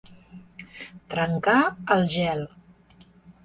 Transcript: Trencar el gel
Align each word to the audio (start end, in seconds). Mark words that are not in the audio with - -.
Trencar 1.11 1.59
el 1.99 2.03
gel 2.17 2.45